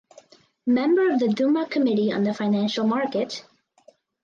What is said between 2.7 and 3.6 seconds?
Market.